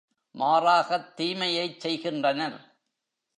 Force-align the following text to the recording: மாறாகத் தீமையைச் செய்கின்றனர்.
மாறாகத் 0.35 1.17
தீமையைச் 1.17 1.79
செய்கின்றனர். 1.79 2.59